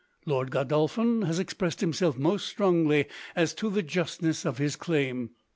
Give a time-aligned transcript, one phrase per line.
[0.25, 3.05] Lord Godolphin has expressed himself most strongly
[3.35, 5.29] as to the justness of his claim.